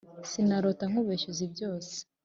[0.29, 1.95] sinarota nkubeshya uzi byose